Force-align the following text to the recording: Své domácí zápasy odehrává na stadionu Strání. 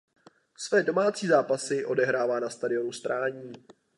Své 0.57 0.83
domácí 0.83 1.27
zápasy 1.27 1.85
odehrává 1.85 2.39
na 2.39 2.49
stadionu 2.49 2.91
Strání. 2.91 3.53